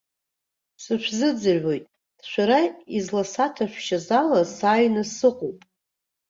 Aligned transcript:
Сышәзыӡырҩуеит, 0.83 1.85
шәара 2.29 2.59
изласаҭәашәшьаз 2.97 4.07
ала, 4.21 4.41
сааины 4.55 5.03
сыҟоуп! 5.15 5.59